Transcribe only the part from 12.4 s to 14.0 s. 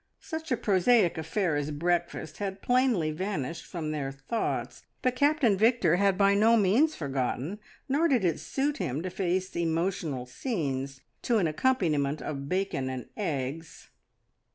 bacon and eggs.